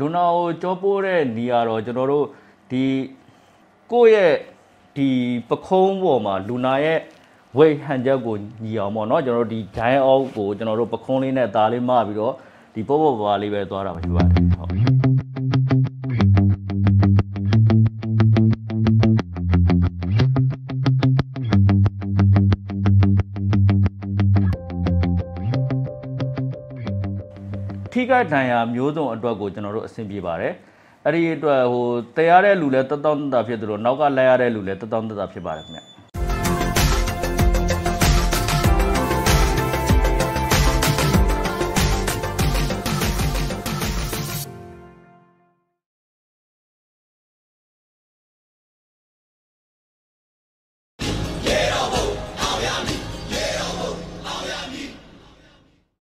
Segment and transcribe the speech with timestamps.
[0.00, 2.26] လူနာကိုကြောပိုးတဲ့နေရာတော့ကျွန်တော်တို့
[2.71, 2.85] ဒီ
[3.91, 4.33] ကိုယ့်ရဲ့
[4.97, 5.09] ဒီ
[5.49, 6.99] ပခုံးပေါ်မှာလူနာရဲ့
[7.57, 12.33] weight ဟန်ချက်ကိုညီအောင်ပေါ့เนาะကျွန်တော်တို့ဒီ giant out ကိုကျွန်တော်တို့ပခုံးလေးနဲ့သားလေးမပြီးတော့
[12.73, 14.97] ဒီပေါ့ပေါ့ပါလေးပဲသွားတာပဲယူပါတယ်ဟုတ်
[27.93, 30.53] ထိခိုက်ဒဏ်ရာမျိုးစုံအတွက်ကိုကျွန်တော်တို့အဆင်ပြေပါတယ်
[31.04, 35.91] အဲ့ဒီအတွက်ဟိုတရားတဲ့လူလည်းတတောင်းတတာဖြစ်သလိုနောက်ကလိုက်ရတဲ့လူလည်းတတောင်းတတာဖြစ်ပါတယ်ခင်ဗျ